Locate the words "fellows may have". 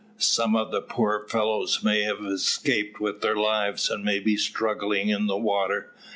1.29-2.25